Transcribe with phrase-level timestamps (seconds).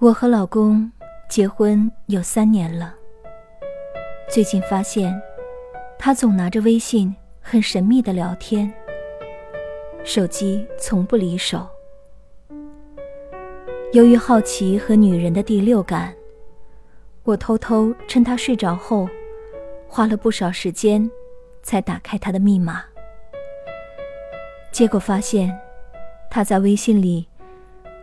[0.00, 0.88] 我和老公
[1.28, 2.94] 结婚有三年了。
[4.30, 5.12] 最近发现，
[5.98, 8.72] 他总拿着微信很神秘的聊天，
[10.04, 11.66] 手机从不离手。
[13.92, 16.14] 由于好奇和女人的第六感，
[17.24, 19.08] 我偷偷趁他睡着后，
[19.88, 21.10] 花了不少时间，
[21.64, 22.84] 才打开他的密码。
[24.70, 25.52] 结果发现，
[26.30, 27.26] 他在微信里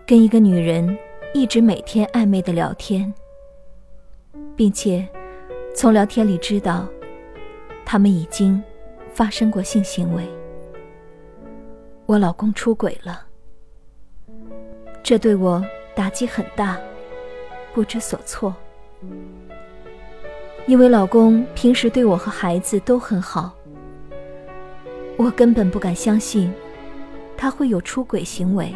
[0.06, 0.98] 跟一个女人。
[1.36, 3.14] 一直每天暧昧的聊天，
[4.56, 5.06] 并且
[5.76, 6.88] 从聊天里知道，
[7.84, 8.64] 他们已经
[9.14, 10.26] 发生过性行为。
[12.06, 13.26] 我老公出轨了，
[15.04, 15.62] 这对我
[15.94, 16.80] 打击很大，
[17.74, 18.56] 不知所措。
[20.68, 23.54] 因为老公平时对我和孩子都很好，
[25.18, 26.50] 我根本不敢相信
[27.36, 28.74] 他会有出轨行为。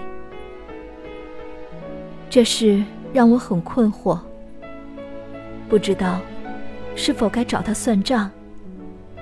[2.30, 4.20] 这事让我很困惑，
[5.68, 6.20] 不知道
[6.96, 8.30] 是否该找他算账，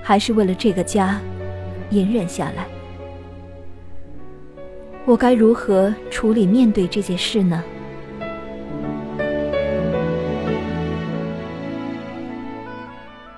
[0.04, 1.18] 还是为了这个家
[1.92, 2.68] 隐忍下来。
[5.06, 7.64] 我该如何处理面对这件事呢？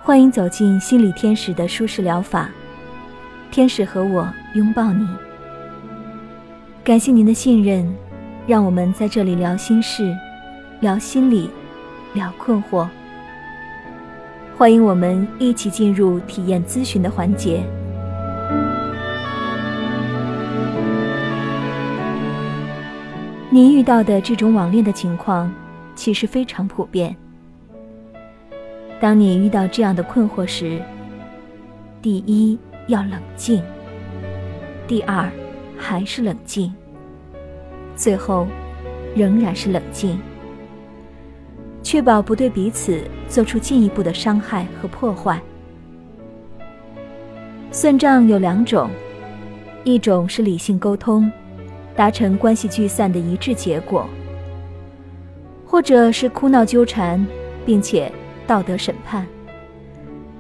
[0.02, 2.50] 欢迎走进心理天使的舒适疗法，
[3.52, 5.08] 天使和我拥抱你。
[6.84, 8.08] 感谢您的信任。
[8.50, 10.11] 让我们在这里聊心事，
[10.80, 11.52] 聊心理，
[12.16, 12.89] 聊困惑。
[14.58, 17.64] 欢迎我们一起进入体验咨询的环节。
[23.52, 25.53] 您遇到的这种网恋的情况，
[25.94, 27.16] 其实非常普遍。
[29.00, 30.81] 当你遇到这样的困惑时，
[32.02, 33.61] 第一要冷静，
[34.88, 35.30] 第二
[35.78, 36.73] 还是冷静。
[37.99, 38.47] 最后，
[39.13, 40.17] 仍然是冷静，
[41.83, 45.37] 确保不对彼此做出进一步的伤害和破坏。
[47.71, 48.89] 算账有两种，
[49.83, 51.29] 一种是理性沟通，
[51.93, 54.05] 达成关系聚散的一致结果；
[55.66, 57.27] 或者是哭闹纠缠，
[57.66, 58.09] 并且
[58.47, 59.27] 道德审判，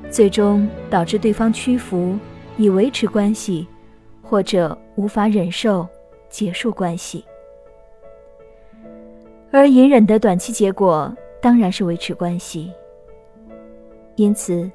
[0.09, 2.17] 最终导致对方屈服
[2.55, 3.67] 以维持关系，
[4.21, 5.85] 或者无法忍受
[6.29, 7.25] 结束关系。
[9.51, 11.11] 而隐忍的短期结果
[11.41, 12.71] 当然是维持关系。
[14.15, 14.69] 因此，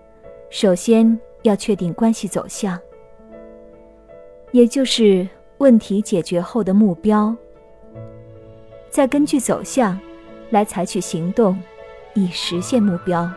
[0.50, 2.78] 首先要确定关系走向，
[4.52, 7.34] 也就是问题解决后的目标，
[8.88, 9.98] 再根据走向
[10.50, 11.56] 来采取行动，
[12.14, 13.30] 以实现目标。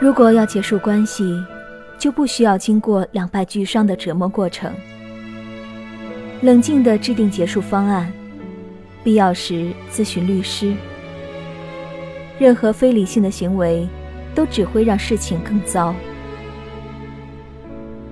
[0.00, 1.42] 如果要结束关系，
[1.98, 4.72] 就不需要经过两败俱伤的折磨过程，
[6.42, 8.12] 冷静地制定结束方案，
[9.02, 10.74] 必要时咨询律师。
[12.38, 13.88] 任何非理性的行为，
[14.34, 15.94] 都只会让事情更糟。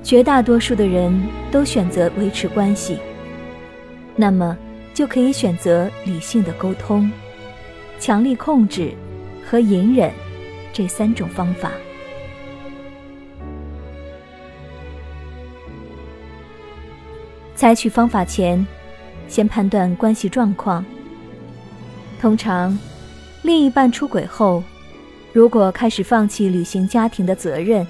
[0.03, 1.13] 绝大多数的人
[1.51, 2.99] 都选择维持关系，
[4.17, 4.57] 那么
[4.95, 7.11] 就可以选择理性的沟通、
[7.99, 8.93] 强力控制
[9.45, 10.11] 和隐忍
[10.73, 11.71] 这三种方法。
[17.63, 18.67] 采取方法前，
[19.29, 20.85] 先判断关系状况。
[22.21, 22.77] 通常，
[23.43, 24.65] 另一半出轨后，
[25.33, 27.87] 如果开始放弃履行家庭的责任，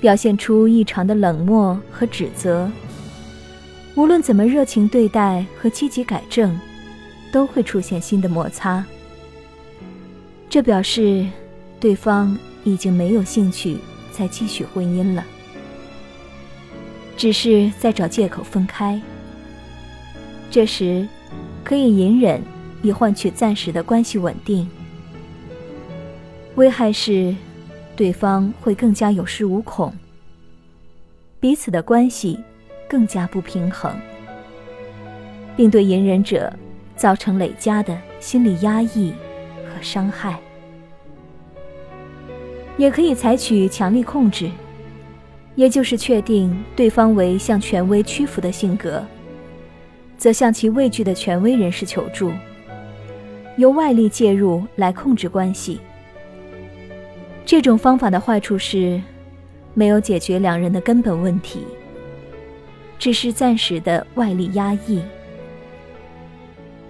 [0.00, 2.70] 表现出异常的冷漠和指责，
[3.96, 6.58] 无论怎么热情对待和积极改正，
[7.30, 8.82] 都会出现新的摩擦。
[10.48, 11.26] 这表示
[11.78, 13.76] 对方已经没有兴趣
[14.10, 15.22] 再继续婚姻了。
[17.16, 19.00] 只是在找借口分开。
[20.50, 21.06] 这时，
[21.64, 22.40] 可以隐忍，
[22.82, 24.68] 以换取暂时的关系稳定。
[26.56, 27.34] 危害是，
[27.96, 29.92] 对方会更加有恃无恐，
[31.40, 32.38] 彼此的关系
[32.88, 33.92] 更加不平衡，
[35.56, 36.52] 并对隐忍者
[36.96, 39.12] 造成累加的心理压抑
[39.64, 40.38] 和伤害。
[42.76, 44.50] 也可以采取强力控制。
[45.56, 49.04] 也就是确定对方为向权威屈服的性格，
[50.18, 52.32] 则向其畏惧的权威人士求助，
[53.56, 55.80] 由外力介入来控制关系。
[57.46, 59.00] 这种方法的坏处是，
[59.74, 61.64] 没有解决两人的根本问题，
[62.98, 65.00] 只是暂时的外力压抑，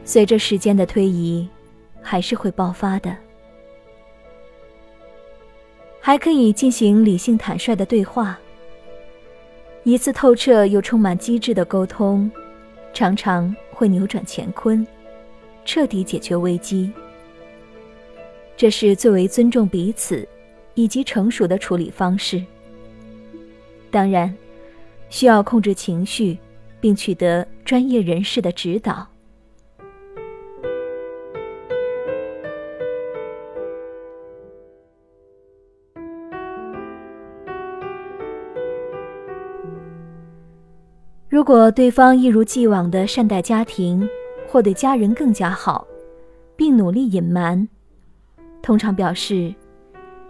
[0.05, 1.47] 随着时间的推移，
[2.01, 3.15] 还是会爆发的。
[6.01, 8.39] 还可以进行理性坦率的对话。
[9.85, 12.31] 一次透彻又充满机智的沟通，
[12.95, 14.85] 常常会扭转乾坤，
[15.67, 16.91] 彻底解决危机。
[18.57, 20.27] 这是最为尊重彼此，
[20.73, 22.43] 以及成熟的处理方式。
[23.91, 24.35] 当然，
[25.11, 26.39] 需要控制情绪，
[26.81, 29.07] 并取得专业人士的指导。
[41.35, 44.09] 如果对方一如既往的善待家庭，
[44.47, 45.85] 或对家人更加好，
[46.55, 47.69] 并努力隐瞒，
[48.63, 49.53] 通常表示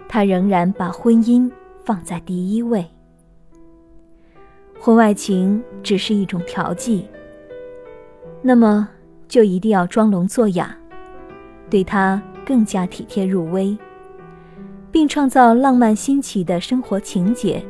[0.09, 1.51] 他仍然把婚姻
[1.85, 2.83] 放在第一位。
[4.81, 7.07] 婚外情只是一种调剂，
[8.41, 8.89] 那么
[9.29, 10.75] 就一定要装聋作哑，
[11.69, 13.77] 对他更加体贴入微，
[14.91, 17.63] 并创造浪漫新奇的生活情节。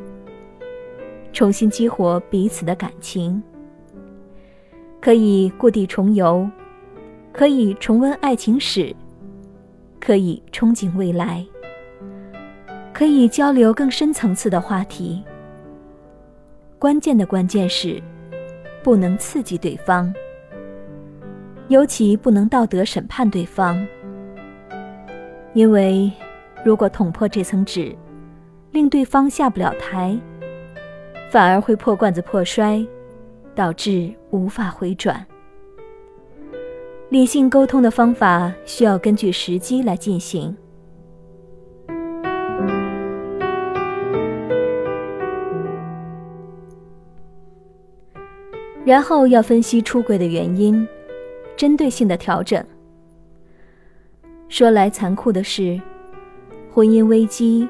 [1.35, 3.43] 重新激活彼此的感情，
[5.01, 6.49] 可以故地重游，
[7.33, 8.95] 可以重温爱情史，
[9.99, 11.45] 可以憧憬未来，
[12.93, 15.21] 可以交流更深层次的话题。
[16.79, 18.01] 关键的关键是，
[18.81, 20.13] 不能刺激对方，
[21.67, 23.85] 尤其不能道德审判对方，
[25.53, 26.09] 因为
[26.63, 27.93] 如果捅破这层纸，
[28.71, 30.17] 令对方下不了台。
[31.29, 32.85] 反而会破罐子破摔，
[33.53, 35.25] 导致无法回转。
[37.09, 40.55] 理性沟通的方法需要根据时机来进行，
[48.83, 50.87] 然后要分析出轨的原因，
[51.55, 52.63] 针对性的调整。
[54.47, 55.79] 说来残酷的是，
[56.71, 57.67] 婚姻危机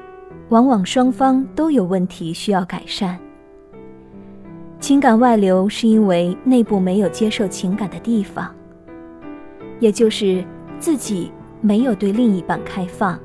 [0.48, 3.18] 往往双方都有问题需要改善。
[4.86, 8.54] 情感外流是因为内部没有接受情感的地方，
[9.80, 10.44] 也就是
[10.78, 13.18] 自己没有对另一半开放。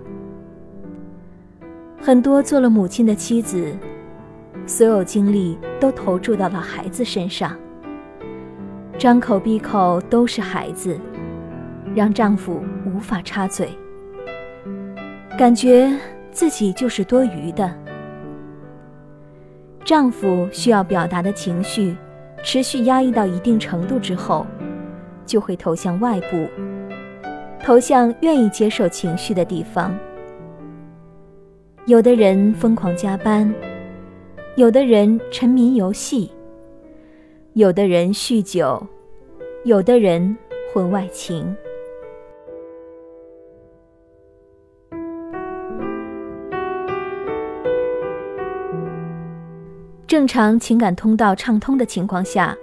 [2.02, 3.78] 很多做了母亲的妻子，
[4.66, 7.56] 所有精力都投注到了孩子身上，
[8.98, 11.00] 张口闭口都是孩子，
[11.94, 13.69] 让丈夫无法插嘴，
[15.38, 15.96] 感觉
[16.31, 17.81] 自己就是多余的。
[19.83, 21.95] 丈夫需要表达的情绪，
[22.44, 24.45] 持续压抑到一定程度之后，
[25.25, 26.48] 就会投向外部，
[27.63, 29.98] 投向愿意接受情绪的地方。
[31.88, 33.51] 有的人疯狂加班，
[34.56, 36.31] 有的人沉迷游戏，
[37.54, 38.86] 有的人酗酒，
[39.63, 40.38] 有的人
[40.72, 41.54] 婚外情。
[50.12, 52.54] 正常情感通道畅通的情况下，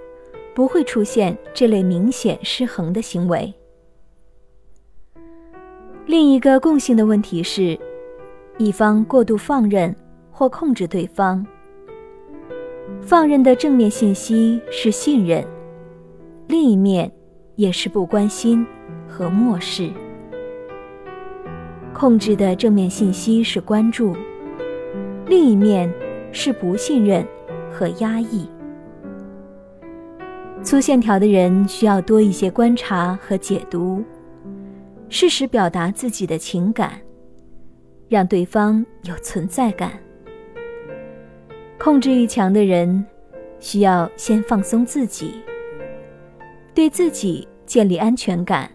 [0.53, 3.51] 不会出现这类明显失衡的行为。
[6.05, 7.75] 另一个共性的问题是，
[8.59, 9.95] 一方过度放任
[10.29, 11.43] 或控制对方。
[13.01, 15.43] 放任的正面信息是信任，
[16.45, 17.11] 另一面
[17.55, 18.63] 也是不关心
[19.07, 19.89] 和漠视。
[21.95, 24.15] 控制的正面信息是关注，
[25.25, 25.91] 另一面
[26.31, 27.25] 是不信任。
[27.79, 28.45] 和压抑，
[30.61, 34.03] 粗线条的人需要多一些观察和解读，
[35.07, 36.99] 适时表达自己的情感，
[38.09, 39.93] 让对方有存在感。
[41.77, 43.05] 控制欲强的人
[43.61, 45.35] 需要先放松自己，
[46.73, 48.69] 对自己建立安全感，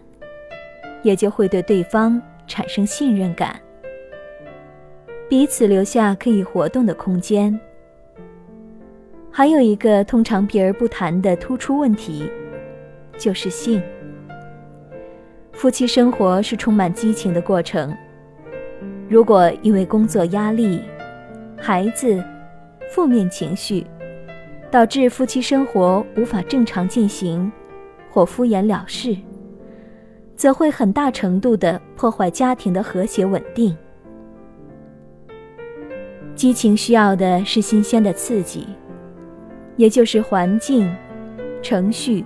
[1.03, 3.61] 也就会对对方产生信任感，
[5.29, 7.55] 彼此留下可以活动的空间。
[9.37, 12.31] 还有一个通常避而不谈的突出问题，
[13.17, 13.83] 就是性。
[15.51, 17.93] 夫妻生活是充满激情的过程，
[19.09, 20.79] 如果因为工作压力、
[21.57, 22.23] 孩子、
[22.89, 23.85] 负面情绪，
[24.71, 27.51] 导致夫妻生活无法正常进行，
[28.09, 29.17] 或敷衍了事，
[30.37, 33.75] 则会很大程度的破坏家庭的和谐稳定。
[36.35, 38.65] 激情需要的是新鲜的刺激。
[39.77, 40.89] 也就是环境、
[41.61, 42.23] 程序、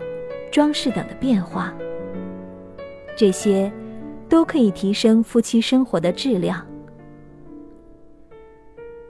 [0.52, 1.74] 装饰等的变化，
[3.16, 3.72] 这些
[4.28, 6.66] 都可以提升夫妻生活的质量。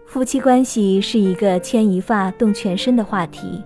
[0.06, 3.64] 夫妻关系是一个牵一发动全身的话题，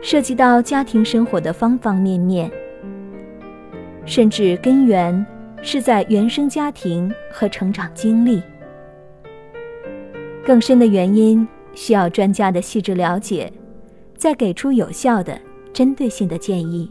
[0.00, 2.50] 涉及到家庭生活的方方面面，
[4.04, 5.26] 甚至根源
[5.62, 8.42] 是在原生家庭和成长经历。
[10.44, 11.48] 更深的原因。
[11.74, 13.52] 需要专家的细致了解，
[14.16, 15.38] 再给出有效的、
[15.72, 16.90] 针对性的建议。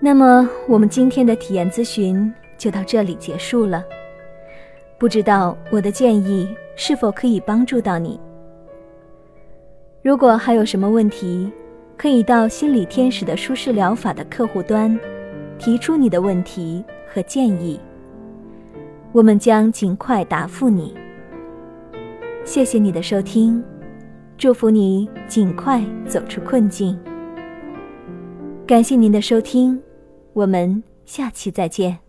[0.00, 3.82] 那么，我们今天的体验咨询就到这里结束了。
[4.98, 8.20] 不知道我的建议是否可以帮助到你？
[10.02, 11.50] 如果还有什么问题，
[11.96, 14.98] 可以到心理天使的舒适疗法的客户端
[15.58, 17.78] 提出你的问题和建议，
[19.12, 20.92] 我们将尽快答复你。
[22.44, 23.62] 谢谢你的收听，
[24.36, 26.98] 祝福你尽快走出困境。
[28.66, 29.80] 感谢您的收听，
[30.32, 32.03] 我们下期再见。